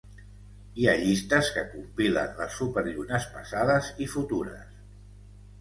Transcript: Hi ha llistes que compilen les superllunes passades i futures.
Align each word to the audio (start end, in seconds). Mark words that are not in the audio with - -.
Hi 0.83 0.87
ha 0.87 0.95
llistes 1.01 1.51
que 1.57 1.65
compilen 1.75 2.33
les 2.39 2.57
superllunes 2.63 3.31
passades 3.37 3.91
i 4.07 4.09
futures. 4.15 4.77